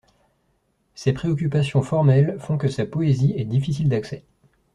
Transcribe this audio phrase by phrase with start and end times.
[0.95, 4.23] Ses préoccupations formelles font que sa poésie est difficile d'accès.